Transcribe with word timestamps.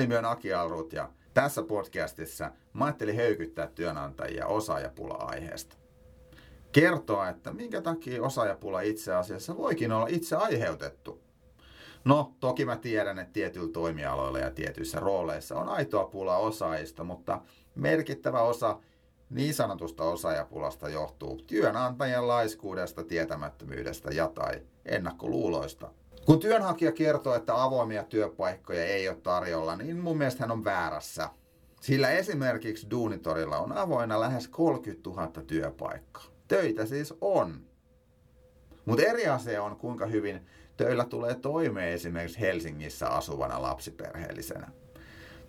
nimi 0.00 0.16
on 0.16 0.24
Aki 0.24 0.52
Alrut 0.52 0.92
ja 0.92 1.10
tässä 1.34 1.62
podcastissa 1.62 2.50
mä 2.72 2.84
ajattelin 2.84 3.16
höykyttää 3.16 3.66
työnantajia 3.66 4.46
osaajapula-aiheesta. 4.46 5.76
Kertoa, 6.72 7.28
että 7.28 7.52
minkä 7.52 7.80
takia 7.82 8.22
osaajapula 8.22 8.80
itse 8.80 9.14
asiassa 9.14 9.56
voikin 9.56 9.92
olla 9.92 10.06
itse 10.06 10.36
aiheutettu. 10.36 11.20
No, 12.04 12.34
toki 12.40 12.64
mä 12.64 12.76
tiedän, 12.76 13.18
että 13.18 13.32
tietyillä 13.32 13.72
toimialoilla 13.72 14.38
ja 14.38 14.50
tietyissä 14.50 15.00
rooleissa 15.00 15.58
on 15.58 15.68
aitoa 15.68 16.04
pulaa 16.04 16.38
osaajista, 16.38 17.04
mutta 17.04 17.40
merkittävä 17.74 18.40
osa 18.40 18.78
niin 19.30 19.54
sanotusta 19.54 20.04
osaajapulasta 20.04 20.88
johtuu 20.88 21.36
työnantajan 21.36 22.28
laiskuudesta, 22.28 23.04
tietämättömyydestä 23.04 24.10
ja 24.10 24.28
tai 24.28 24.62
ennakkoluuloista. 24.84 25.90
Kun 26.26 26.40
työnhakija 26.40 26.92
kertoo, 26.92 27.34
että 27.34 27.62
avoimia 27.62 28.04
työpaikkoja 28.04 28.84
ei 28.84 29.08
ole 29.08 29.16
tarjolla, 29.22 29.76
niin 29.76 29.96
mun 29.96 30.18
mielestä 30.18 30.40
hän 30.40 30.50
on 30.50 30.64
väärässä. 30.64 31.28
Sillä 31.80 32.10
esimerkiksi 32.10 32.90
Duunitorilla 32.90 33.58
on 33.58 33.72
avoinna 33.72 34.20
lähes 34.20 34.48
30 34.48 35.10
000 35.10 35.28
työpaikkaa. 35.46 36.24
Töitä 36.48 36.86
siis 36.86 37.14
on. 37.20 37.60
Mutta 38.84 39.02
eri 39.02 39.26
asia 39.26 39.62
on, 39.62 39.76
kuinka 39.76 40.06
hyvin 40.06 40.46
töillä 40.76 41.04
tulee 41.04 41.34
toimeen 41.34 41.92
esimerkiksi 41.92 42.40
Helsingissä 42.40 43.08
asuvana 43.08 43.62
lapsiperheellisenä. 43.62 44.70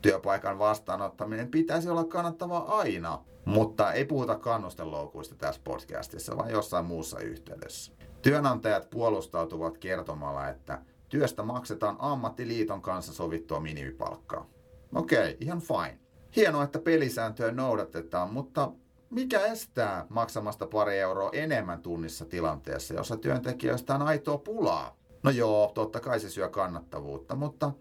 Työpaikan 0.02 0.60
vastaanottaminen 0.60 1.52
pitäisi 1.52 1.90
olla 1.90 2.04
kannattavaa 2.04 2.78
aina, 2.78 3.26
mutta 3.46 3.94
ei 3.94 4.06
puhuta 4.06 4.36
kannusteloukuista 4.36 5.36
tässä 5.36 5.62
podcastissa, 5.64 6.38
vaan 6.38 6.52
jossain 6.52 6.86
muussa 6.86 7.20
yhteydessä. 7.20 7.92
Työnantajat 8.22 8.90
puolustautuvat 8.90 9.78
kertomalla, 9.78 10.48
että 10.48 10.82
työstä 11.10 11.44
maksetaan 11.44 11.96
ammattiliiton 12.00 12.82
kanssa 12.82 13.14
sovittua 13.14 13.60
minimipalkkaa. 13.60 14.50
Okei, 14.96 15.20
okay, 15.20 15.38
ihan 15.40 15.62
fine. 15.62 16.00
Hienoa, 16.36 16.64
että 16.64 16.80
pelisääntöjä 16.80 17.52
noudatetaan, 17.52 18.34
mutta 18.34 18.72
mikä 19.10 19.40
estää 19.40 20.06
maksamasta 20.10 20.68
pari 20.68 21.00
euroa 21.00 21.30
enemmän 21.34 21.82
tunnissa 21.82 22.26
tilanteessa, 22.26 22.94
jossa 22.94 23.18
työntekijöistä 23.18 23.96
on 23.96 24.02
aitoa 24.02 24.38
pulaa? 24.38 24.98
No 25.24 25.32
joo, 25.32 25.72
totta 25.74 26.00
kai 26.00 26.20
se 26.20 26.30
syö 26.30 26.50
kannattavuutta, 26.50 27.36
mutta 27.36 27.72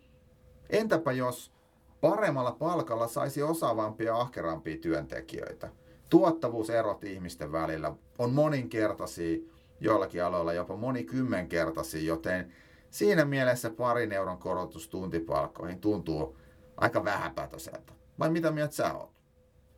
entäpä 0.71 1.13
jos 1.13 1.53
paremmalla 2.01 2.53
palkalla 2.53 3.09
saisi 3.09 3.43
osaavampia 3.43 4.07
ja 4.07 4.21
ahkerampia 4.21 4.77
työntekijöitä? 4.77 5.69
Tuottavuuserot 6.11 7.05
ihmisten 7.05 7.53
välillä 7.53 7.95
on 8.19 8.33
moninkertaisia, 8.33 9.39
joillakin 9.81 10.25
aloilla 10.25 10.53
jopa 10.53 10.77
monikymmenkertaisia, 10.77 12.03
joten 12.03 12.53
siinä 12.91 13.25
mielessä 13.25 13.71
parin 13.71 14.13
euron 14.13 14.39
korotus 14.39 14.89
tuntipalkkoihin 14.89 15.81
tuntuu 15.81 16.37
aika 16.77 17.05
vähäpätöiseltä. 17.05 17.93
Vai 18.19 18.31
mitä 18.31 18.51
mieltä 18.51 18.75
sä 18.75 18.95
oot? 18.95 19.11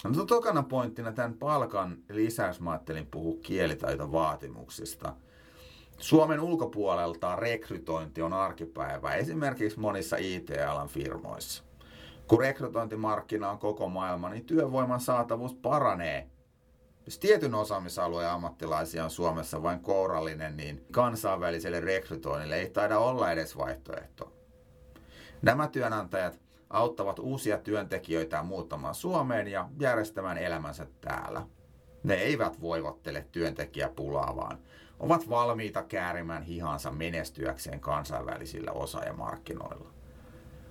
No 0.04 0.24
tokana 0.24 0.62
pointtina 0.62 1.12
tämän 1.12 1.34
palkan 1.34 1.96
lisäys 2.08 2.60
mä 2.60 2.70
ajattelin 2.70 3.06
puhua 3.06 3.38
kielitaitovaatimuksista. 3.42 5.14
Suomen 5.98 6.40
ulkopuolelta 6.40 7.36
rekrytointi 7.36 8.22
on 8.22 8.32
arkipäivä 8.32 9.14
esimerkiksi 9.14 9.80
monissa 9.80 10.16
IT-alan 10.16 10.88
firmoissa. 10.88 11.62
Kun 12.26 12.40
rekrytointimarkkina 12.40 13.50
on 13.50 13.58
koko 13.58 13.88
maailma, 13.88 14.28
niin 14.28 14.44
työvoiman 14.44 15.00
saatavuus 15.00 15.54
paranee. 15.54 16.28
Jos 17.06 17.18
tietyn 17.18 17.54
osaamisalueen 17.54 18.30
ammattilaisia 18.30 19.04
on 19.04 19.10
Suomessa 19.10 19.62
vain 19.62 19.80
kourallinen, 19.80 20.56
niin 20.56 20.86
kansainväliselle 20.92 21.80
rekrytoinnille 21.80 22.56
ei 22.56 22.70
taida 22.70 22.98
olla 22.98 23.32
edes 23.32 23.56
vaihtoehto. 23.58 24.32
Nämä 25.42 25.68
työnantajat 25.68 26.40
auttavat 26.70 27.18
uusia 27.18 27.58
työntekijöitä 27.58 28.42
muuttamaan 28.42 28.94
Suomeen 28.94 29.48
ja 29.48 29.68
järjestämään 29.80 30.38
elämänsä 30.38 30.86
täällä. 31.00 31.46
Ne 32.02 32.14
eivät 32.14 32.60
voivottele 32.60 33.26
työntekijäpulaa, 33.32 34.36
vaan 34.36 34.58
ovat 35.00 35.28
valmiita 35.28 35.82
käärimään 35.82 36.42
hihansa 36.42 36.90
menestyäkseen 36.90 37.80
kansainvälisillä 37.80 38.72
osaajamarkkinoilla. 38.72 39.90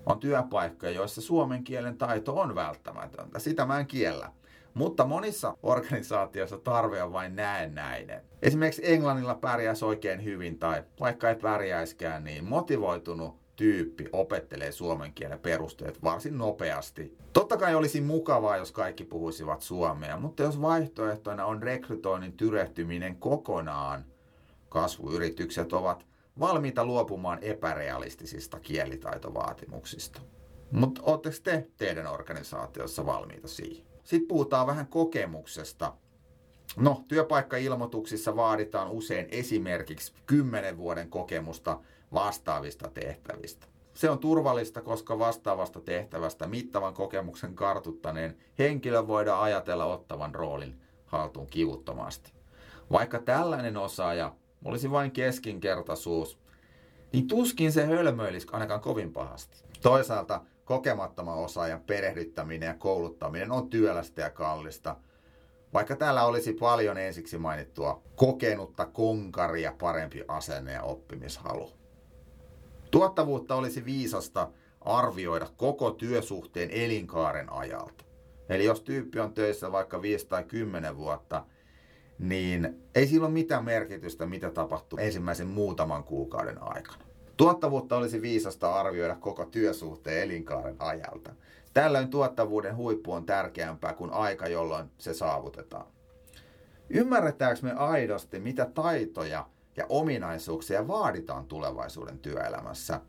On 0.06 0.20
työpaikkoja, 0.20 0.92
joissa 0.92 1.22
suomen 1.22 1.64
kielen 1.64 1.98
taito 1.98 2.40
on 2.40 2.56
välttämätöntä. 2.56 3.40
Sitä 3.40 3.66
mä 3.66 3.80
en 3.80 3.88
kiellä. 3.88 4.32
Mutta 4.74 5.06
monissa 5.06 5.58
organisaatioissa 5.64 6.58
tarve 6.58 7.04
on 7.04 7.14
vain 7.14 7.36
näennäinen. 7.36 8.22
Esimerkiksi 8.42 8.94
Englannilla 8.94 9.36
pärjäisi 9.36 9.86
oikein 9.86 10.24
hyvin 10.24 10.60
tai 10.60 10.84
vaikka 11.00 11.30
ei 11.30 11.36
pärjäiskään, 11.36 12.24
niin 12.24 12.44
motivoitunut 12.44 13.42
tyyppi 13.56 14.10
opettelee 14.14 14.72
suomen 14.72 15.14
kielen 15.14 15.40
perusteet 15.40 16.04
varsin 16.04 16.38
nopeasti. 16.38 17.18
Totta 17.34 17.58
kai 17.58 17.76
olisi 17.76 18.02
mukavaa, 18.02 18.58
jos 18.58 18.72
kaikki 18.72 19.04
puhuisivat 19.04 19.62
suomea, 19.62 20.18
mutta 20.18 20.44
jos 20.44 20.62
vaihtoehtoina 20.62 21.46
on 21.46 21.64
rekrytoinnin 21.64 22.34
tyrehtyminen 22.34 23.16
kokonaan, 23.16 24.06
kasvuyritykset 24.70 25.74
ovat 25.74 26.06
valmiita 26.40 26.86
luopumaan 26.86 27.40
epärealistisista 27.42 28.60
kielitaitovaatimuksista. 28.60 30.22
Mutta 30.72 31.02
oletteko 31.04 31.36
te 31.44 31.68
teidän 31.78 32.08
organisaatiossa 32.08 33.06
valmiita 33.06 33.48
siihen? 33.48 33.91
Sitten 34.04 34.28
puhutaan 34.28 34.68
vähän 34.68 34.88
kokemuksesta. 34.88 35.94
No, 36.78 37.04
työpaikkailmoituksissa 37.08 38.36
vaaditaan 38.36 38.92
usein 38.92 39.28
esimerkiksi 39.32 40.14
10 40.26 40.78
vuoden 40.78 41.10
kokemusta 41.10 41.80
vastaavista 42.14 42.90
tehtävistä. 42.94 43.68
Se 43.94 44.10
on 44.10 44.20
turvallista, 44.20 44.82
koska 44.82 45.20
vastaavasta 45.20 45.82
tehtävästä 45.82 46.48
mittavan 46.48 46.94
kokemuksen 46.94 47.56
kartuttaneen 47.56 48.38
henkilö 48.60 49.08
voidaan 49.08 49.44
ajatella 49.44 49.86
ottavan 49.86 50.36
roolin 50.36 50.82
haltuun 51.06 51.48
kivuttomasti. 51.48 52.32
Vaikka 52.92 53.20
tällainen 53.20 53.78
osaaja 53.78 54.36
olisi 54.66 54.92
vain 54.92 55.12
keskinkertaisuus, 55.12 56.40
niin 57.14 57.28
tuskin 57.28 57.72
se 57.72 57.86
hölmöilisi 57.86 58.48
ainakaan 58.52 58.82
kovin 58.82 59.14
pahasti. 59.14 59.64
Toisaalta 59.82 60.42
kokemattoman 60.72 61.38
osaajan 61.38 61.82
perehdyttäminen 61.82 62.68
ja 62.68 62.74
kouluttaminen 62.74 63.52
on 63.52 63.70
työlästä 63.70 64.22
ja 64.22 64.30
kallista, 64.30 64.96
vaikka 65.74 65.96
täällä 65.96 66.26
olisi 66.26 66.54
paljon 66.54 66.98
ensiksi 66.98 67.38
mainittua 67.38 68.02
kokenutta 68.16 68.86
konkaria, 68.86 69.74
parempi 69.80 70.24
asenne 70.28 70.72
ja 70.72 70.84
oppimishalu. 70.84 71.70
Tuottavuutta 72.92 73.56
olisi 73.56 73.86
viisasta 73.86 74.50
arvioida 74.82 75.48
koko 75.58 75.92
työsuhteen 75.92 76.70
elinkaaren 76.70 77.54
ajalta. 77.54 78.04
Eli 78.50 78.66
jos 78.66 78.82
tyyppi 78.82 79.20
on 79.20 79.34
töissä 79.34 79.72
vaikka 79.72 80.02
5 80.02 80.28
tai 80.28 80.44
10 80.44 80.98
vuotta, 80.98 81.46
niin 82.20 82.84
ei 82.96 83.08
sillä 83.08 83.26
ole 83.26 83.34
mitään 83.34 83.66
merkitystä, 83.66 84.26
mitä 84.26 84.52
tapahtuu 84.52 85.00
ensimmäisen 85.00 85.48
muutaman 85.48 86.04
kuukauden 86.04 86.64
aikana. 86.64 87.11
Tuottavuutta 87.38 87.98
olisi 87.98 88.22
viisasta 88.22 88.74
arvioida 88.76 89.16
koko 89.16 89.46
työsuhteen 89.46 90.24
elinkaaren 90.24 90.76
ajalta. 90.80 91.34
Tällöin 91.74 92.10
tuottavuuden 92.10 92.76
huippu 92.76 93.14
on 93.14 93.26
tärkeämpää 93.26 93.94
kuin 93.94 94.12
aika, 94.12 94.48
jolloin 94.48 94.92
se 94.98 95.14
saavutetaan. 95.14 95.86
Ymmärretäänkö 96.90 97.62
me 97.64 97.72
aidosti, 97.72 98.40
mitä 98.40 98.66
taitoja 98.66 99.48
ja 99.78 99.86
ominaisuuksia 99.90 100.88
vaaditaan 100.88 101.46
tulevaisuuden 101.46 102.20
työelämässä? 102.20 103.02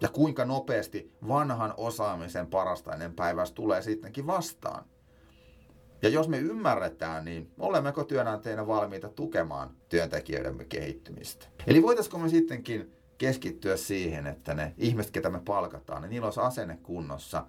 Ja 0.00 0.08
kuinka 0.08 0.44
nopeasti 0.44 1.12
vanhan 1.28 1.74
osaamisen 1.76 2.46
parastainen 2.46 3.14
päiväs 3.14 3.52
tulee 3.52 3.82
sittenkin 3.82 4.26
vastaan? 4.26 4.84
Ja 6.02 6.08
jos 6.08 6.28
me 6.28 6.38
ymmärretään, 6.38 7.24
niin 7.24 7.50
olemmeko 7.58 8.04
työnantajina 8.04 8.66
valmiita 8.66 9.08
tukemaan 9.08 9.70
työntekijöidemme 9.88 10.64
kehittymistä? 10.64 11.46
Eli 11.66 11.82
voitaisiko 11.82 12.18
me 12.18 12.28
sittenkin 12.28 12.95
keskittyä 13.18 13.76
siihen, 13.76 14.26
että 14.26 14.54
ne 14.54 14.74
ihmiset, 14.78 15.12
ketä 15.12 15.30
me 15.30 15.40
palkataan, 15.44 16.02
niin 16.02 16.10
niillä 16.10 16.26
olisi 16.26 16.40
asenne 16.40 16.78
kunnossa, 16.82 17.46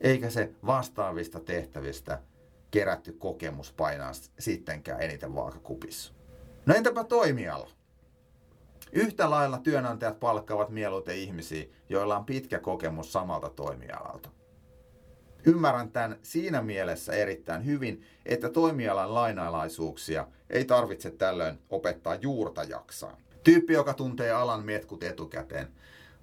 eikä 0.00 0.30
se 0.30 0.52
vastaavista 0.66 1.40
tehtävistä 1.40 2.22
kerätty 2.70 3.12
kokemus 3.12 3.72
painaa 3.72 4.12
sittenkään 4.38 5.02
eniten 5.02 5.34
vaakakupissa. 5.34 6.12
No 6.66 6.74
entäpä 6.74 7.04
toimiala? 7.04 7.70
Yhtä 8.92 9.30
lailla 9.30 9.58
työnantajat 9.58 10.20
palkkaavat 10.20 10.68
mieluiten 10.68 11.16
ihmisiä, 11.16 11.66
joilla 11.88 12.16
on 12.18 12.24
pitkä 12.24 12.58
kokemus 12.58 13.12
samalta 13.12 13.48
toimialalta. 13.48 14.28
Ymmärrän 15.44 15.90
tämän 15.90 16.18
siinä 16.22 16.62
mielessä 16.62 17.12
erittäin 17.12 17.64
hyvin, 17.64 18.02
että 18.26 18.48
toimialan 18.48 19.14
lainalaisuuksia 19.14 20.28
ei 20.50 20.64
tarvitse 20.64 21.10
tällöin 21.10 21.58
opettaa 21.70 22.14
juurta 22.14 22.62
jaksaan. 22.62 23.16
Tyyppi, 23.44 23.72
joka 23.72 23.94
tuntee 23.94 24.30
alan 24.30 24.64
metkut 24.64 25.02
etukäteen, 25.02 25.68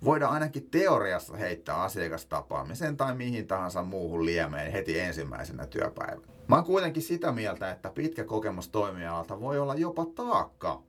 voidaan 0.03 0.33
ainakin 0.33 0.69
teoriassa 0.69 1.38
heittää 1.38 1.81
asiakastapaamisen 1.81 2.97
tai 2.97 3.15
mihin 3.15 3.47
tahansa 3.47 3.83
muuhun 3.83 4.25
liemeen 4.25 4.71
heti 4.71 5.00
ensimmäisenä 5.00 5.67
työpäivänä. 5.67 6.27
Mä 6.47 6.56
oon 6.56 6.65
kuitenkin 6.65 7.03
sitä 7.03 7.31
mieltä, 7.31 7.71
että 7.71 7.89
pitkä 7.89 8.23
kokemus 8.23 8.69
toimialalta 8.69 9.39
voi 9.39 9.59
olla 9.59 9.75
jopa 9.75 10.06
taakka 10.06 10.83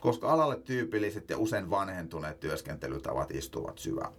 koska 0.00 0.32
alalle 0.32 0.56
tyypilliset 0.56 1.30
ja 1.30 1.38
usein 1.38 1.70
vanhentuneet 1.70 2.40
työskentelytavat 2.40 3.30
istuvat 3.30 3.78
syvällä. 3.78 4.12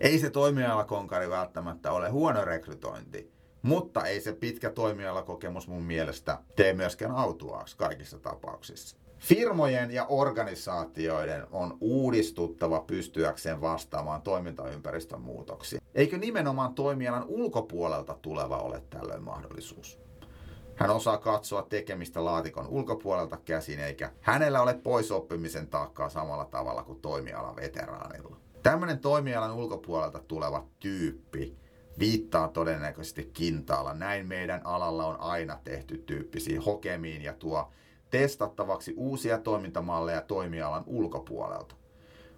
Ei 0.00 0.18
se 0.18 0.30
toimialakonkari 0.30 1.30
välttämättä 1.30 1.92
ole 1.92 2.10
huono 2.10 2.44
rekrytointi, 2.44 3.32
mutta 3.62 4.04
ei 4.04 4.20
se 4.20 4.32
pitkä 4.32 4.70
toimialakokemus 4.70 5.68
mun 5.68 5.82
mielestä 5.82 6.38
tee 6.56 6.72
myöskään 6.72 7.12
autuaaksi 7.12 7.76
kaikissa 7.76 8.18
tapauksissa. 8.18 8.96
Firmojen 9.18 9.90
ja 9.90 10.06
organisaatioiden 10.06 11.46
on 11.50 11.78
uudistuttava 11.80 12.80
pystyäkseen 12.80 13.60
vastaamaan 13.60 14.22
toimintaympäristön 14.22 15.20
muutoksiin. 15.20 15.82
Eikö 15.94 16.18
nimenomaan 16.18 16.74
toimialan 16.74 17.24
ulkopuolelta 17.26 18.18
tuleva 18.22 18.58
ole 18.58 18.82
tällöin 18.90 19.22
mahdollisuus? 19.22 20.00
Hän 20.74 20.90
osaa 20.90 21.18
katsoa 21.18 21.62
tekemistä 21.62 22.24
laatikon 22.24 22.66
ulkopuolelta 22.68 23.36
käsin, 23.44 23.80
eikä 23.80 24.10
hänellä 24.20 24.62
ole 24.62 24.74
poisoppimisen 24.74 25.66
taakkaa 25.66 26.08
samalla 26.08 26.44
tavalla 26.44 26.82
kuin 26.82 27.00
toimialan 27.00 27.56
veteraanilla. 27.56 28.36
Tämmöinen 28.62 28.98
toimialan 28.98 29.54
ulkopuolelta 29.54 30.18
tuleva 30.28 30.66
tyyppi 30.80 31.56
viittaa 31.98 32.48
todennäköisesti 32.48 33.30
kintaalla. 33.32 33.94
Näin 33.94 34.26
meidän 34.26 34.60
alalla 34.64 35.06
on 35.06 35.20
aina 35.20 35.58
tehty 35.64 35.98
tyyppisiin 35.98 36.60
hokemiin 36.60 37.22
ja 37.22 37.32
tuo 37.32 37.72
testattavaksi 38.10 38.94
uusia 38.96 39.38
toimintamalleja 39.38 40.20
toimialan 40.20 40.84
ulkopuolelta. 40.86 41.74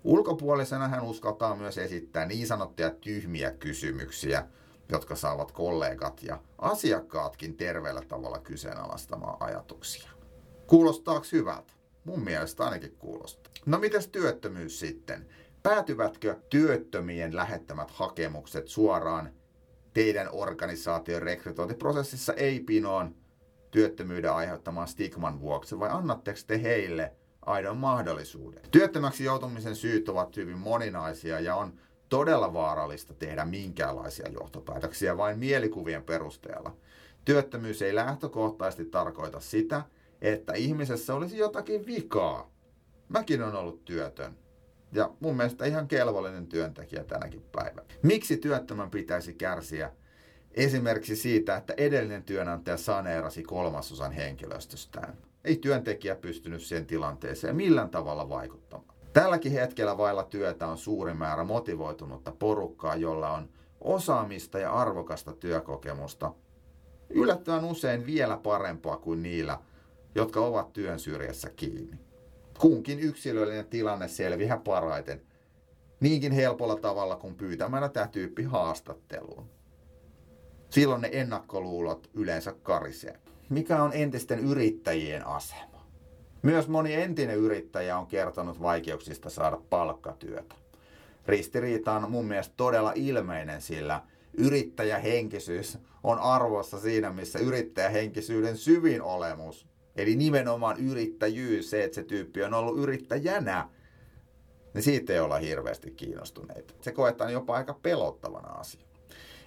Ulkopuolisena 0.05 0.89
hän 0.89 1.03
uskaltaa 1.03 1.57
myös 1.57 1.79
esittää 1.79 2.27
niin 2.27 2.47
sanottuja 2.47 2.91
tyhmiä 2.91 3.51
kysymyksiä, 3.51 4.47
jotka 4.89 5.17
saavat 5.17 5.53
kollegat 5.53 6.23
ja 6.23 6.41
asiakkaatkin 6.59 7.57
terveellä 7.57 8.03
tavalla 8.09 8.39
kyseenalaistamaan 8.39 9.37
ajatuksia. 9.41 10.11
Kuulostaako 10.67 11.27
hyvältä? 11.33 11.73
Mun 12.05 12.25
mielestä 12.25 12.65
ainakin 12.65 12.97
kuulostaa. 12.99 13.53
No 13.67 13.79
mitäs 13.79 14.07
työttömyys 14.07 14.81
sitten? 14.81 15.27
Päätyvätkö 15.63 16.37
työttömien 16.51 17.37
lähettämät 17.37 17.91
hakemukset 17.91 18.69
suoraan 18.69 19.33
teidän 19.95 20.29
organisaation 20.33 21.23
rekrytointiprosessissa 21.23 22.33
ei 22.33 22.61
pinoon 22.61 23.15
työttömyyden 23.71 24.33
aiheuttamaan 24.33 24.89
stigman 24.89 25.41
vuoksi 25.41 25.79
vai 25.79 25.89
annatteko 25.93 26.39
te 26.47 26.63
heille 26.63 27.13
aidon 27.47 27.77
mahdollisuuden? 27.77 28.63
Työttömäksi 28.71 29.25
joutumisen 29.25 29.77
syyt 29.77 30.09
ovat 30.09 30.37
hyvin 30.37 30.59
moninaisia 30.59 31.41
ja 31.41 31.57
on 31.57 31.73
todella 32.09 32.53
vaarallista 32.53 33.15
tehdä 33.15 33.45
minkäänlaisia 33.45 34.29
johtopäätöksiä 34.29 35.17
vain 35.17 35.39
mielikuvien 35.39 36.03
perusteella. 36.03 36.77
Työttömyys 37.25 37.83
ei 37.83 37.95
lähtökohtaisesti 37.95 38.85
tarkoita 38.85 39.41
sitä, 39.41 39.83
että 40.21 40.53
ihmisessä 40.53 41.15
olisi 41.15 41.39
jotakin 41.39 41.87
vikaa. 41.87 42.51
Mäkin 43.09 43.43
on 43.43 43.57
ollut 43.57 43.85
työtön. 43.85 44.39
Ja 44.93 45.11
mun 45.21 45.37
mielestä 45.37 45.65
ihan 45.65 45.89
kelvollinen 45.89 46.47
työntekijä 46.47 47.05
tänäkin 47.05 47.43
päivänä. 47.53 47.87
Miksi 48.03 48.37
työttömän 48.37 48.91
pitäisi 48.91 49.35
kärsiä 49.35 49.93
esimerkiksi 50.55 51.17
siitä, 51.17 51.57
että 51.57 51.75
edellinen 51.77 52.23
työnantaja 52.23 52.77
saneerasi 52.77 53.43
kolmasosan 53.43 54.13
henkilöstöstään? 54.13 55.17
Ei 55.45 55.57
työntekijä 55.57 56.15
pystynyt 56.15 56.63
siihen 56.63 56.87
tilanteeseen 56.87 57.57
millään 57.57 57.91
tavalla 57.91 58.29
vaikuttamaan. 58.29 58.99
Tälläkin 59.13 59.53
hetkellä 59.53 59.99
vailla 59.99 60.23
työtä 60.23 60.67
on 60.67 60.79
suuri 60.79 61.15
määrä 61.15 61.45
motivoitunutta 61.45 62.33
porukkaa, 62.33 62.97
jolla 62.97 63.31
on 63.31 63.49
osaamista 63.81 64.59
ja 64.59 64.73
arvokasta 64.73 65.33
työkokemusta. 65.33 66.35
Yllättävän 67.11 67.65
usein 67.65 68.07
vielä 68.07 68.37
parempaa 68.37 68.97
kuin 68.97 69.23
niillä, 69.23 69.59
jotka 70.15 70.41
ovat 70.41 70.73
työn 70.73 70.99
syrjässä 70.99 71.51
kiinni. 71.51 71.99
Kunkin 72.59 73.01
yksilöllinen 73.01 73.67
tilanne 73.67 74.09
selviää 74.09 74.59
parhaiten 74.59 75.23
niinkin 76.01 76.33
helpolla 76.33 76.77
tavalla 76.77 77.17
kuin 77.17 77.35
pyytämällä 77.35 77.89
tämä 77.89 78.07
tyyppi 78.07 78.43
haastatteluun. 78.43 79.60
Silloin 80.71 81.01
ne 81.01 81.09
ennakkoluulot 81.13 82.11
yleensä 82.15 82.55
karisee. 82.63 83.21
Mikä 83.49 83.83
on 83.83 83.93
entisten 83.93 84.39
yrittäjien 84.39 85.27
asema? 85.27 85.87
Myös 86.43 86.69
moni 86.69 86.95
entinen 86.95 87.37
yrittäjä 87.37 87.99
on 87.99 88.07
kertonut 88.07 88.63
vaikeuksista 88.63 89.31
saada 89.31 89.61
palkkatyötä. 89.71 90.55
Ristiriita 91.27 91.93
on 91.93 92.11
mun 92.11 92.25
mielestä 92.25 92.55
todella 92.57 92.93
ilmeinen, 92.95 93.63
sillä 93.63 94.03
yrittäjähenkisyys 94.35 95.79
on 96.03 96.19
arvossa 96.19 96.81
siinä, 96.81 97.11
missä 97.11 97.39
yrittäjähenkisyyden 97.39 98.57
syvin 98.57 99.03
olemus 99.03 99.71
Eli 99.97 100.17
nimenomaan 100.17 100.81
yrittäjyys, 100.81 101.71
se, 101.71 101.85
että 101.85 101.95
se 101.95 102.03
tyyppi 102.03 102.43
on 102.43 102.55
ollut 102.55 102.79
yrittäjänä, 102.79 103.69
niin 104.75 104.83
siitä 104.83 105.13
ei 105.13 105.21
olla 105.21 105.39
hirveästi 105.39 105.91
kiinnostuneita. 105.91 106.75
Se 106.81 106.93
koetaan 106.93 107.33
jopa 107.33 107.55
aika 107.55 107.75
pelottavana 107.83 108.49
asia. 108.49 108.90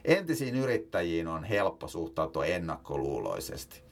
Entisiin 0.06 0.56
yrittäjiin 0.56 1.28
on 1.28 1.44
helppo 1.44 1.88
suhtautua 1.88 2.46
ennakkoluuloisesti. 2.46 3.84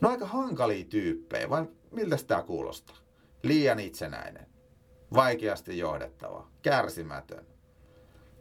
No 0.00 0.08
aika 0.10 0.26
hankalia 0.26 0.84
tyyppejä, 0.84 1.50
vai 1.50 1.66
miltä 1.90 2.16
tämä 2.26 2.42
kuulostaa? 2.42 2.96
Liian 3.42 3.80
itsenäinen, 3.80 4.46
vaikeasti 5.14 5.78
johdettava, 5.78 6.48
kärsimätön. 6.62 7.46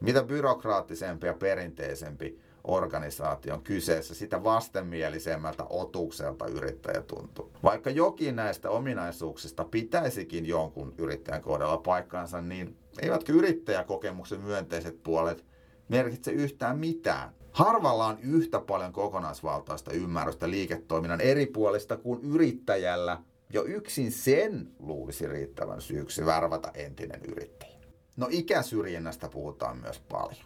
Mitä 0.02 0.24
byrokraattisempi 0.24 1.28
ja 1.28 1.34
perinteisempi 1.34 2.40
organisaation 2.64 3.64
kyseessä, 3.64 4.16
sitä 4.16 4.44
vastenmielisemmältä 4.44 5.64
otukselta 5.70 6.48
yrittäjä 6.48 7.02
tuntuu. 7.02 7.52
Vaikka 7.64 7.90
jokin 7.90 8.36
näistä 8.36 8.70
ominaisuuksista 8.70 9.64
pitäisikin 9.64 10.46
jonkun 10.46 10.94
yrittäjän 10.98 11.42
kohdalla 11.42 11.78
paikkaansa, 11.78 12.42
niin 12.42 12.78
eivätkö 13.02 13.34
yrittäjäkokemuksen 13.34 14.42
myönteiset 14.42 15.04
puolet 15.04 15.46
merkitse 15.92 16.32
yhtään 16.32 16.80
mitään. 16.80 17.30
Harvalla 17.52 18.06
on 18.06 18.20
yhtä 18.20 18.60
paljon 18.60 18.94
kokonaisvaltaista 18.94 19.92
ymmärrystä 19.92 20.50
liiketoiminnan 20.50 21.22
eri 21.22 21.46
puolista 21.46 21.98
kuin 21.98 22.22
yrittäjällä. 22.22 23.20
Jo 23.54 23.64
yksin 23.64 24.12
sen 24.12 24.72
luulisi 24.80 25.28
riittävän 25.28 25.82
syyksi 25.82 26.26
värvätä 26.26 26.72
entinen 26.74 27.22
yrittäjä. 27.28 27.80
No 28.18 28.28
ikäsyrjinnästä 28.30 29.30
puhutaan 29.30 29.78
myös 29.78 30.00
paljon. 30.00 30.46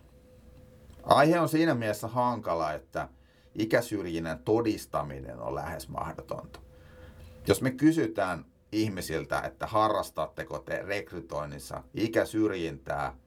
Aihe 1.03 1.39
on 1.39 1.49
siinä 1.49 1.75
mielessä 1.75 2.07
hankala, 2.07 2.73
että 2.73 3.09
ikäsyrjinnän 3.55 4.39
todistaminen 4.39 5.39
on 5.39 5.55
lähes 5.55 5.89
mahdotonta. 5.89 6.59
Jos 7.47 7.61
me 7.61 7.71
kysytään 7.71 8.45
ihmisiltä, 8.71 9.39
että 9.39 9.67
harrastatteko 9.67 10.59
te 10.59 10.81
rekrytoinnissa 10.81 11.83
ikäsyrjintää, 11.93 13.17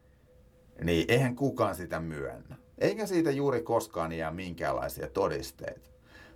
niin 0.84 1.04
eihän 1.08 1.36
kukaan 1.36 1.74
sitä 1.74 2.00
myönnä. 2.00 2.56
Eikä 2.78 3.06
siitä 3.06 3.30
juuri 3.30 3.62
koskaan 3.62 4.12
jää 4.12 4.30
minkäänlaisia 4.30 5.08
todisteita. 5.08 5.90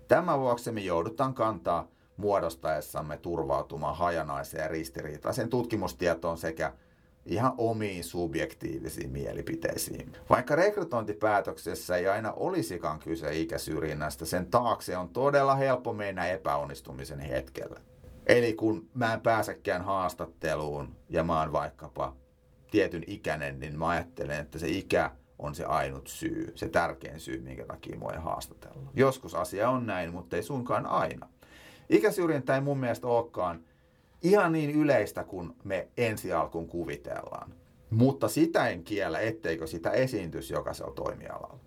Tämän 0.09 0.41
vuoksi 0.41 0.73
me 0.73 0.81
joudutaan 0.81 1.35
kantaa 1.35 1.89
muodostaessamme 2.17 3.17
turvautumaan 3.17 3.97
hajanaiseen 3.97 4.63
ja 4.63 4.69
ristiriitaiseen 4.69 5.49
tutkimustietoon 5.49 6.39
sekä 6.39 6.73
ihan 7.27 7.53
omiin 7.59 8.05
subjektiivisiin 8.05 9.11
mielipiteisiin. 9.11 10.13
Vaikka 10.31 10.57
rekrytointipäätöksessä 10.57 11.97
ei 11.97 12.09
aina 12.09 12.33
olisikaan 12.33 12.99
kyse 12.99 13.39
ikäsyrjinnästä, 13.39 14.25
sen 14.25 14.47
taakse 14.47 14.97
on 14.97 15.09
todella 15.09 15.55
helppo 15.55 15.93
mennä 15.93 16.27
epäonnistumisen 16.27 17.21
hetkellä. 17.21 17.81
Eli 18.27 18.55
kun 18.55 18.89
mä 18.95 19.15
en 19.15 19.21
pääsekään 19.21 19.83
haastatteluun 19.83 20.97
ja 21.09 21.25
mä 21.25 21.41
oon 21.41 21.53
vaikkapa 21.53 22.17
tietyn 22.73 23.05
ikäinen, 23.07 23.61
niin 23.61 23.79
mä 23.79 23.89
ajattelen, 23.89 24.41
että 24.41 24.59
se 24.59 24.69
ikä 24.69 25.11
on 25.39 25.55
se 25.55 25.65
ainut 25.65 26.07
syy, 26.07 26.53
se 26.55 26.69
tärkein 26.69 27.21
syy, 27.21 27.41
minkä 27.41 27.65
takia 27.65 27.99
mua 27.99 28.13
ei 28.13 28.19
haastatella. 28.19 28.91
Joskus 28.95 29.35
asia 29.35 29.71
on 29.71 29.87
näin, 29.87 30.13
mutta 30.13 30.37
ei 30.37 30.43
suinkaan 30.43 30.87
aina. 30.87 31.29
Ikäsyrjintä 31.91 32.55
ei 32.55 32.61
mun 32.61 32.79
mielestä 32.79 33.07
olekaan 33.07 33.65
ihan 34.23 34.53
niin 34.53 34.71
yleistä 34.71 35.25
kuin 35.25 35.57
me 35.65 35.89
ensi 35.97 36.33
alkuun 36.33 36.69
kuvitellaan. 36.69 37.55
Mutta 37.91 38.29
sitä 38.29 38.69
en 38.69 38.85
kiellä, 38.85 39.21
etteikö 39.21 39.67
sitä 39.67 39.91
esiintys 39.91 40.51
jokaisella 40.51 40.93
toimialalla. 40.93 41.59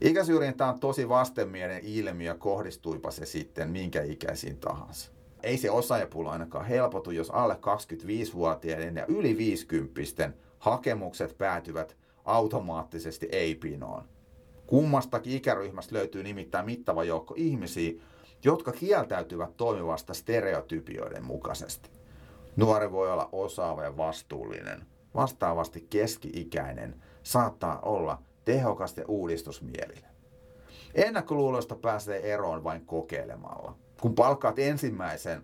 Ikäsyrjintä 0.00 0.66
on 0.66 0.80
tosi 0.80 1.08
vastenmielinen 1.08 1.84
ilmiö, 1.84 2.34
kohdistuipa 2.34 3.10
se 3.10 3.26
sitten 3.26 3.70
minkä 3.70 4.02
ikäisiin 4.02 4.56
tahansa. 4.56 5.12
Ei 5.42 5.58
se 5.58 5.70
osaajapula 5.70 6.32
ainakaan 6.32 6.66
helpotu, 6.66 7.10
jos 7.10 7.30
alle 7.30 7.54
25-vuotiaiden 7.54 8.96
ja 8.96 9.06
yli 9.06 9.36
50 9.36 10.30
hakemukset 10.58 11.38
päätyvät 11.38 11.96
automaattisesti 12.24 13.28
ei-pinoon. 13.32 14.04
Kummastakin 14.66 15.36
ikäryhmästä 15.36 15.94
löytyy 15.94 16.22
nimittäin 16.22 16.64
mittava 16.64 17.04
joukko 17.04 17.34
ihmisiä, 17.36 17.92
jotka 18.44 18.72
kieltäytyvät 18.72 19.56
toimivasta 19.56 20.14
stereotypioiden 20.14 21.24
mukaisesti. 21.24 21.90
Nuori 22.56 22.92
voi 22.92 23.12
olla 23.12 23.28
osaava 23.32 23.82
ja 23.82 23.96
vastuullinen. 23.96 24.86
Vastaavasti 25.14 25.86
keski-ikäinen 25.90 27.02
saattaa 27.22 27.80
olla 27.80 28.22
tehokas 28.44 28.96
ja 28.96 29.04
uudistusmielinen. 29.08 30.10
Ennakkoluuloista 30.94 31.76
pääsee 31.76 32.32
eroon 32.32 32.64
vain 32.64 32.86
kokeilemalla. 32.86 33.76
Kun 34.02 34.14
palkkaat 34.14 34.58
ensimmäisen 34.58 35.42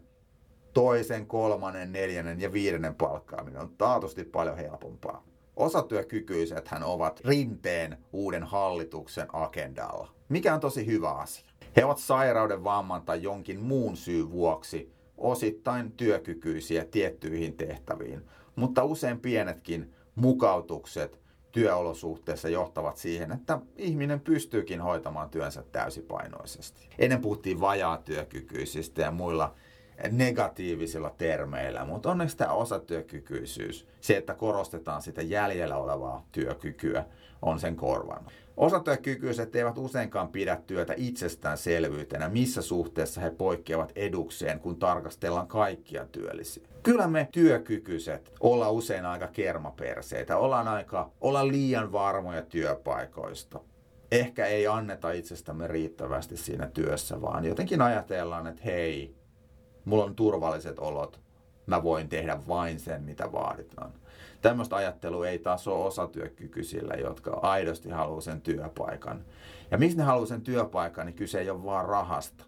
toisen, 0.73 1.27
kolmannen, 1.27 1.93
neljännen 1.93 2.41
ja 2.41 2.53
viidennen 2.53 2.95
palkkaaminen 2.95 3.63
on 3.63 3.75
taatusti 3.79 4.25
paljon 4.25 4.57
helpompaa. 4.57 5.25
Osatyökykyiset 5.57 6.69
hän 6.69 6.83
ovat 6.83 7.21
rinteen 7.25 7.99
uuden 8.13 8.43
hallituksen 8.43 9.27
agendalla, 9.33 10.09
mikä 10.29 10.55
on 10.55 10.61
tosi 10.61 10.87
hyvä 10.87 11.11
asia. 11.11 11.49
He 11.77 11.85
ovat 11.85 11.99
sairauden, 11.99 12.65
vamman 12.65 13.03
tai 13.03 13.23
jonkin 13.23 13.61
muun 13.61 13.97
syyn 13.97 14.31
vuoksi 14.31 14.93
osittain 15.19 15.93
työkykyisiä 15.93 16.85
tiettyihin 16.85 17.57
tehtäviin, 17.57 18.23
mutta 18.57 18.85
usein 18.85 19.21
pienetkin 19.21 19.95
mukautukset 20.15 21.21
työolosuhteissa 21.53 22.49
johtavat 22.49 22.97
siihen, 22.97 23.33
että 23.33 23.59
ihminen 23.77 24.21
pystyykin 24.21 24.81
hoitamaan 24.81 25.31
työnsä 25.31 25.63
täysipainoisesti. 25.73 26.89
Ennen 26.99 27.21
puhuttiin 27.21 27.61
vajaatyökykyisistä 27.61 29.03
ja 29.03 29.11
muilla 29.11 29.55
negatiivisilla 30.11 31.15
termeillä, 31.19 31.85
mutta 31.85 32.11
onneksi 32.11 32.37
tämä 32.37 32.53
osatyökykyisyys, 32.53 33.87
se, 34.01 34.17
että 34.17 34.35
korostetaan 34.35 35.03
sitä 35.03 35.23
jäljellä 35.23 35.77
olevaa 35.77 36.27
työkykyä, 36.33 37.05
on 37.43 37.61
sen 37.61 37.77
korvannut. 37.77 38.33
Osatyökykyiset 38.59 39.57
eivät 39.57 39.79
useinkaan 39.79 40.29
pidä 40.29 40.57
työtä 40.67 40.95
itsestäänselvyytenä, 40.97 42.29
missä 42.29 42.63
suhteessa 42.63 43.21
he 43.21 43.31
poikkeavat 43.31 43.93
edukseen, 43.97 44.61
kun 44.61 44.77
tarkastellaan 44.77 45.49
kaikkia 45.49 46.07
työllisiä. 46.07 46.69
Kyllä 46.83 47.07
me 47.07 47.29
työkykyiset 47.33 48.33
ollaan 48.41 48.73
usein 48.73 49.07
aika 49.07 49.27
kermaperseitä, 49.27 50.37
ollaan, 50.37 50.69
aika, 50.69 51.11
ollaan 51.21 51.49
liian 51.49 51.93
varmoja 51.93 52.43
työpaikoista. 52.43 53.61
Ehkä 54.13 54.47
ei 54.47 54.67
anneta 54.67 55.13
itsestämme 55.13 55.67
riittävästi 55.67 56.37
siinä 56.37 56.67
työssä, 56.67 57.21
vaan 57.21 57.45
jotenkin 57.45 57.83
ajatellaan, 57.83 58.47
että 58.47 58.63
hei, 58.65 59.15
mulla 59.85 60.05
on 60.05 60.17
turvalliset 60.17 60.79
olot, 60.79 61.21
mä 61.67 61.83
voin 61.83 62.09
tehdä 62.09 62.39
vain 62.49 62.81
sen, 62.81 63.03
mitä 63.03 63.33
vaaditaan. 63.33 63.93
Tämmöistä 64.41 64.77
ajattelua 64.77 65.29
ei 65.29 65.39
taas 65.39 65.69
ole 65.69 65.85
osatyökykyisillä, 65.85 66.95
jotka 66.95 67.31
aidosti 67.43 67.91
haluaa 67.91 68.21
sen 68.21 68.41
työpaikan. 68.41 69.25
Ja 69.71 69.79
miksi 69.79 69.97
ne 69.97 70.03
haluaa 70.03 70.27
sen 70.27 70.43
työpaikan, 70.43 71.07
niin 71.07 71.17
kyse 71.17 71.41
ei 71.41 71.51
ole 71.51 71.65
vaan 71.65 71.85
rahasta. 71.85 72.45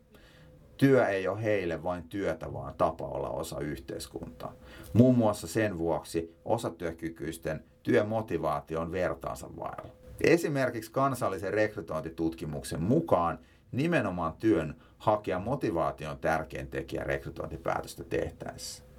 Työ 0.77 1.07
ei 1.07 1.29
ole 1.29 1.43
heille 1.43 1.83
vain 1.83 2.09
työtä, 2.09 2.53
vaan 2.53 2.75
tapa 2.75 3.05
olla 3.05 3.31
osa 3.31 3.61
yhteiskuntaa. 3.61 4.53
Muun 4.93 5.19
muassa 5.19 5.47
sen 5.47 5.79
vuoksi 5.79 6.37
osatyökykyisten 6.45 7.65
työmotivaatio 7.83 8.81
on 8.81 8.93
vertaansa 8.93 9.49
vailla. 9.57 9.93
Esimerkiksi 10.21 10.91
kansallisen 10.91 11.53
rekrytointitutkimuksen 11.53 12.83
mukaan 12.83 13.39
nimenomaan 13.73 14.33
työn 14.33 14.75
hakijan 14.99 15.43
motivaatio 15.43 16.11
on 16.11 16.19
tärkein 16.19 16.69
tekijä 16.69 17.05
rekrytointipäätöstä 17.05 18.05
tehtäessä. 18.05 18.90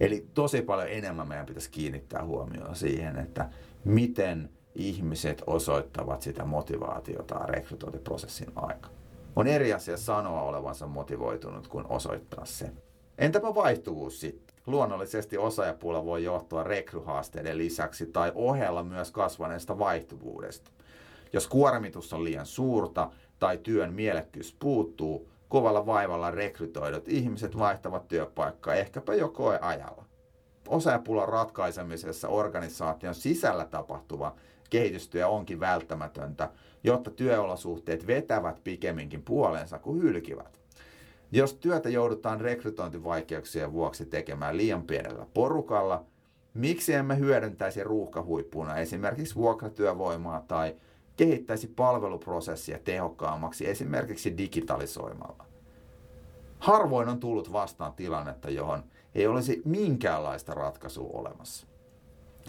Eli 0.00 0.26
tosi 0.34 0.62
paljon 0.62 0.88
enemmän 0.88 1.28
meidän 1.28 1.46
pitäisi 1.46 1.70
kiinnittää 1.70 2.24
huomioon 2.24 2.76
siihen, 2.76 3.18
että 3.18 3.50
miten 3.84 4.50
ihmiset 4.74 5.42
osoittavat 5.46 6.22
sitä 6.22 6.44
motivaatiota 6.44 7.34
rekrytointiprosessin 7.34 8.52
aikana. 8.56 8.94
On 9.36 9.46
eri 9.46 9.72
asia 9.72 9.96
sanoa 9.96 10.42
olevansa 10.42 10.86
motivoitunut 10.86 11.68
kuin 11.68 11.86
osoittaa 11.88 12.44
se. 12.44 12.70
Entäpä 13.18 13.54
vaihtuvuus 13.54 14.20
sitten? 14.20 14.56
Luonnollisesti 14.66 15.38
osaajapula 15.38 16.04
voi 16.04 16.24
johtua 16.24 16.62
rekryhaasteiden 16.62 17.58
lisäksi 17.58 18.06
tai 18.06 18.32
ohella 18.34 18.82
myös 18.82 19.10
kasvaneesta 19.10 19.78
vaihtuvuudesta. 19.78 20.70
Jos 21.32 21.46
kuormitus 21.46 22.12
on 22.12 22.24
liian 22.24 22.46
suurta 22.46 23.10
tai 23.38 23.58
työn 23.58 23.92
mielekkyys 23.92 24.56
puuttuu, 24.58 25.28
kovalla 25.54 25.86
vaivalla 25.86 26.30
rekrytoidut 26.30 27.08
ihmiset 27.08 27.58
vaihtavat 27.58 28.08
työpaikkaa 28.08 28.74
ehkäpä 28.74 29.14
jo 29.14 29.28
koeajalla. 29.28 30.04
Osaajapulan 30.68 31.28
ratkaisemisessa 31.28 32.28
organisaation 32.28 33.14
sisällä 33.14 33.64
tapahtuva 33.64 34.34
kehitystyö 34.70 35.28
onkin 35.28 35.60
välttämätöntä, 35.60 36.50
jotta 36.84 37.10
työolosuhteet 37.10 38.06
vetävät 38.06 38.64
pikemminkin 38.64 39.22
puolensa 39.22 39.78
kuin 39.78 40.02
hylkivät. 40.02 40.60
Jos 41.32 41.54
työtä 41.54 41.88
joudutaan 41.88 42.40
rekrytointivaikeuksien 42.40 43.72
vuoksi 43.72 44.06
tekemään 44.06 44.56
liian 44.56 44.82
pienellä 44.82 45.26
porukalla, 45.34 46.04
miksi 46.54 46.94
emme 46.94 47.18
hyödyntäisi 47.18 47.84
ruuhkahuippuna 47.84 48.76
esimerkiksi 48.76 49.34
vuokratyövoimaa 49.34 50.44
tai 50.48 50.74
kehittäisi 51.16 51.66
palveluprosessia 51.66 52.78
tehokkaammaksi 52.78 53.68
esimerkiksi 53.68 54.38
digitalisoimalla. 54.38 55.44
Harvoin 56.58 57.08
on 57.08 57.20
tullut 57.20 57.52
vastaan 57.52 57.92
tilannetta, 57.92 58.50
johon 58.50 58.84
ei 59.14 59.26
olisi 59.26 59.62
minkäänlaista 59.64 60.54
ratkaisua 60.54 61.10
olemassa. 61.12 61.66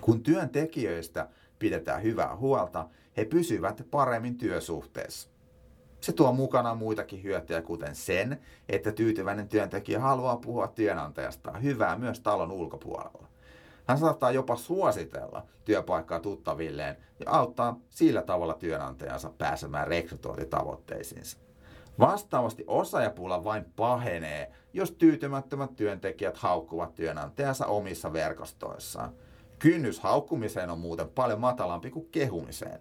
Kun 0.01 0.23
työntekijöistä 0.23 1.29
pidetään 1.59 2.03
hyvää 2.03 2.35
huolta, 2.35 2.89
he 3.17 3.25
pysyvät 3.25 3.87
paremmin 3.91 4.37
työsuhteessa. 4.37 5.29
Se 6.01 6.11
tuo 6.11 6.31
mukana 6.31 6.75
muitakin 6.75 7.23
hyötyjä, 7.23 7.61
kuten 7.61 7.95
sen, 7.95 8.41
että 8.69 8.91
tyytyväinen 8.91 9.49
työntekijä 9.49 9.99
haluaa 9.99 10.37
puhua 10.37 10.67
työnantajastaan 10.67 11.63
hyvää 11.63 11.97
myös 11.97 12.19
talon 12.19 12.51
ulkopuolella. 12.51 13.27
Hän 13.87 13.97
saattaa 13.97 14.31
jopa 14.31 14.55
suositella 14.55 15.45
työpaikkaa 15.65 16.19
tuttavilleen 16.19 16.97
ja 17.19 17.31
auttaa 17.31 17.79
sillä 17.89 18.21
tavalla 18.21 18.53
työnantajansa 18.53 19.31
pääsemään 19.37 19.87
rekrytointitavoitteisiinsa. 19.87 21.37
Vastaavasti 21.99 22.63
osaajapula 22.67 23.43
vain 23.43 23.65
pahenee, 23.75 24.51
jos 24.73 24.91
tyytymättömät 24.91 25.75
työntekijät 25.75 26.37
haukkuvat 26.37 26.95
työnantajansa 26.95 27.65
omissa 27.65 28.13
verkostoissaan. 28.13 29.13
Kynnys 29.59 29.99
haukkumiseen 29.99 30.69
on 30.69 30.79
muuten 30.79 31.09
paljon 31.09 31.39
matalampi 31.39 31.91
kuin 31.91 32.07
kehumiseen. 32.11 32.79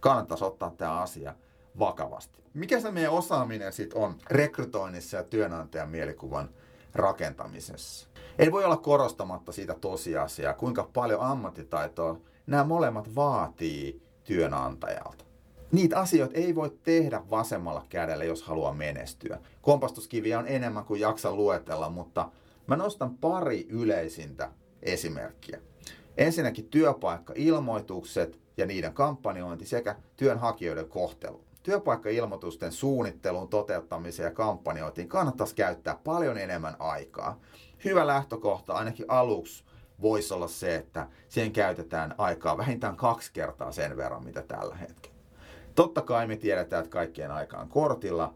Kannattaisi 0.00 0.44
ottaa 0.44 0.70
tämä 0.70 1.00
asia 1.00 1.34
vakavasti. 1.78 2.44
Mikä 2.54 2.80
se 2.80 2.90
meidän 2.90 3.12
osaaminen 3.12 3.72
sitten 3.72 4.02
on 4.02 4.14
rekrytoinnissa 4.30 5.16
ja 5.16 5.22
työnantajan 5.22 5.88
mielikuvan 5.88 6.50
rakentamisessa? 6.96 8.08
Ei 8.38 8.52
voi 8.52 8.64
olla 8.64 8.76
korostamatta 8.76 9.52
siitä 9.52 9.74
tosiasiaa, 9.74 10.54
kuinka 10.54 10.90
paljon 10.92 11.20
ammattitaitoa 11.20 12.18
nämä 12.46 12.64
molemmat 12.64 13.14
vaatii 13.14 14.02
työnantajalta. 14.24 15.24
Niitä 15.72 16.00
asioita 16.00 16.34
ei 16.34 16.54
voi 16.54 16.78
tehdä 16.82 17.22
vasemmalla 17.30 17.86
kädellä, 17.88 18.24
jos 18.24 18.42
haluaa 18.42 18.72
menestyä. 18.72 19.38
Kompastuskiviä 19.62 20.38
on 20.38 20.48
enemmän 20.48 20.84
kuin 20.84 21.00
jaksa 21.00 21.34
luetella, 21.34 21.90
mutta 21.90 22.28
mä 22.66 22.76
nostan 22.76 23.18
pari 23.18 23.66
yleisintä 23.68 24.50
esimerkkiä. 24.82 25.60
Ensinnäkin 26.16 26.68
työpaikka-ilmoitukset 26.68 28.40
ja 28.56 28.66
niiden 28.66 28.92
kampanjointi 28.92 29.66
sekä 29.66 29.96
työnhakijoiden 30.16 30.88
kohtelu. 30.88 31.45
Työpaikka-ilmoitusten 31.66 32.72
suunnitteluun, 32.72 33.48
toteuttamiseen 33.48 34.24
ja 34.26 34.34
kampanjointiin 34.34 35.08
kannattaisi 35.08 35.54
käyttää 35.54 35.98
paljon 36.04 36.38
enemmän 36.38 36.76
aikaa 36.78 37.40
hyvä 37.84 38.06
lähtökohta 38.06 38.72
ainakin 38.72 39.06
aluksi 39.08 39.64
voisi 40.00 40.34
olla 40.34 40.48
se, 40.48 40.76
että 40.76 41.08
siihen 41.28 41.52
käytetään 41.52 42.14
aikaa 42.18 42.58
vähintään 42.58 42.96
kaksi 42.96 43.32
kertaa 43.32 43.72
sen 43.72 43.96
verran, 43.96 44.24
mitä 44.24 44.42
tällä 44.42 44.74
hetkellä. 44.74 45.16
Totta 45.74 46.02
kai 46.02 46.26
me 46.26 46.36
tiedetään, 46.36 46.84
että 46.84 46.92
kaikkien 46.92 47.30
aika 47.30 47.58
on 47.58 47.68
kortilla, 47.68 48.34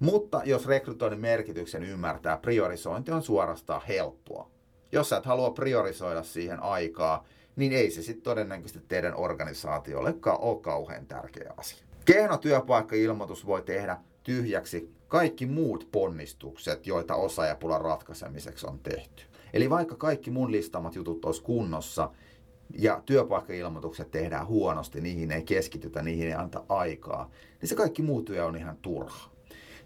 mutta 0.00 0.42
jos 0.44 0.66
rekrytoinnin 0.66 1.20
merkityksen 1.20 1.82
ymmärtää, 1.82 2.36
priorisointi 2.36 3.12
on 3.12 3.22
suorastaan 3.22 3.82
helppoa. 3.88 4.50
Jos 4.92 5.08
sä 5.08 5.16
et 5.16 5.26
halua 5.26 5.50
priorisoida 5.50 6.22
siihen 6.22 6.62
aikaa, 6.62 7.24
niin 7.56 7.72
ei 7.72 7.90
se 7.90 8.02
sitten 8.02 8.22
todennäköisesti 8.22 8.84
teidän 8.88 9.16
organisaatiollekaan 9.16 10.40
ole 10.40 10.60
kauhean 10.60 11.06
tärkeä 11.06 11.54
asia. 11.56 11.85
Kehno 12.06 12.38
työpaikka-ilmoitus 12.38 13.46
voi 13.46 13.62
tehdä 13.62 13.96
tyhjäksi 14.22 14.90
kaikki 15.08 15.46
muut 15.46 15.88
ponnistukset, 15.92 16.86
joita 16.86 17.14
osaajapulan 17.14 17.80
ratkaisemiseksi 17.80 18.66
on 18.66 18.78
tehty. 18.78 19.22
Eli 19.52 19.70
vaikka 19.70 19.94
kaikki 19.94 20.30
mun 20.30 20.52
listamat 20.52 20.94
jutut 20.94 21.24
olisi 21.24 21.42
kunnossa 21.42 22.10
ja 22.78 23.02
työpaikkailmoitukset 23.06 24.10
tehdään 24.10 24.46
huonosti, 24.46 25.00
niihin 25.00 25.32
ei 25.32 25.42
keskitytä, 25.42 26.02
niihin 26.02 26.26
ei 26.26 26.34
anta 26.34 26.64
aikaa, 26.68 27.30
niin 27.60 27.68
se 27.68 27.74
kaikki 27.74 28.02
muu 28.02 28.22
työ 28.22 28.44
on 28.44 28.56
ihan 28.56 28.76
turha. 28.82 29.30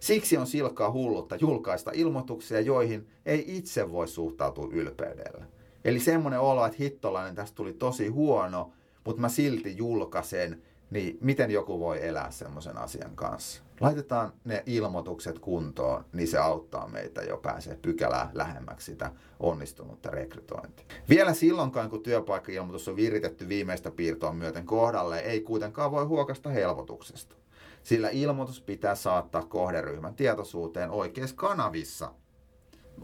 Siksi 0.01 0.37
on 0.37 0.47
silkkaa 0.47 0.93
hullutta 0.93 1.37
julkaista 1.37 1.91
ilmoituksia, 1.95 2.61
joihin 2.61 3.09
ei 3.27 3.45
itse 3.47 3.93
voi 3.93 4.09
suhtautua 4.09 4.69
ylpeydellä. 4.73 5.47
Eli 5.85 6.01
semmoinen 6.01 6.41
olo, 6.41 6.67
että 6.67 6.79
hittolainen 6.81 7.35
tästä 7.35 7.55
tuli 7.57 7.73
tosi 7.73 8.09
huono, 8.09 8.73
mutta 9.05 9.21
mä 9.21 9.29
silti 9.29 9.77
julkaisen, 9.77 10.63
niin 10.91 11.19
miten 11.21 11.51
joku 11.51 11.81
voi 11.81 12.07
elää 12.07 12.31
semmoisen 12.31 12.79
asian 12.79 13.17
kanssa? 13.17 13.63
Laitetaan 13.81 14.33
ne 14.45 14.63
ilmoitukset 14.67 15.39
kuntoon, 15.39 16.05
niin 16.13 16.29
se 16.29 16.39
auttaa 16.39 16.89
meitä 16.89 17.23
jo 17.23 17.37
pääsee 17.37 17.79
pykälää 17.83 18.31
lähemmäksi 18.35 18.93
sitä 18.93 19.13
onnistunutta 19.41 20.11
rekrytointia. 20.11 20.87
Vielä 21.09 21.35
silloinkaan, 21.35 21.91
kun 21.91 22.03
työpaikka-ilmoitus 22.03 22.89
on 22.89 22.97
viritetty 22.97 23.49
viimeistä 23.49 23.91
piirtoa 23.91 24.33
myöten 24.33 24.67
kohdalle, 24.67 25.19
ei 25.19 25.41
kuitenkaan 25.41 25.91
voi 25.91 26.05
huokasta 26.05 26.51
helpotuksesta. 26.51 27.37
Sillä 27.83 28.09
ilmoitus 28.09 28.61
pitää 28.61 28.95
saattaa 28.95 29.45
kohderyhmän 29.45 30.15
tietoisuuteen 30.15 30.91
oikeissa 30.91 31.37
kanavissa. 31.37 32.13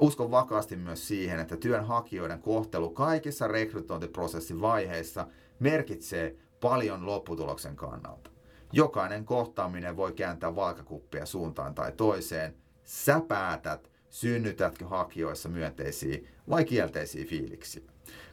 Uskon 0.00 0.30
vakaasti 0.30 0.76
myös 0.76 1.08
siihen, 1.08 1.40
että 1.40 1.56
työnhakijoiden 1.56 2.42
kohtelu 2.42 2.90
kaikissa 2.90 3.48
rekrytointiprosessin 3.48 4.60
vaiheissa 4.60 5.26
merkitsee 5.58 6.36
paljon 6.68 7.06
lopputuloksen 7.06 7.76
kannalta. 7.76 8.30
Jokainen 8.72 9.24
kohtaaminen 9.24 9.96
voi 9.96 10.12
kääntää 10.12 10.56
vaakakuppia 10.56 11.26
suuntaan 11.26 11.74
tai 11.74 11.92
toiseen. 11.92 12.54
Sä 12.84 13.20
päätät, 13.28 13.90
synnytätkö 14.10 14.86
hakijoissa 14.86 15.48
myönteisiä 15.48 16.18
vai 16.50 16.64
kielteisiä 16.64 17.24
fiiliksiä. 17.24 17.82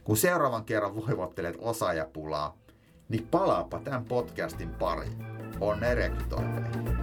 Kun 0.04 0.16
seuraavan 0.16 0.64
kerran 0.64 0.96
voivottelet 0.96 1.56
osaajapulaa, 1.58 2.56
niin 3.08 3.28
palaapa 3.30 3.80
tämän 3.80 4.04
podcastin 4.04 4.70
pariin. 4.70 5.24
Onne 5.60 5.94
rekrytointeihin. 5.94 6.93